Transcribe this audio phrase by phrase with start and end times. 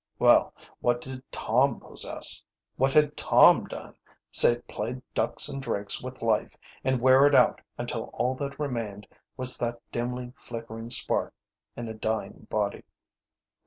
[0.17, 2.43] Well, what did Tom possess?
[2.75, 3.93] What had Tom done?
[4.31, 9.05] save play ducks and drakes with life and wear it out until all that remained
[9.37, 11.35] was that dimly flickering spark
[11.77, 12.81] in a dying body.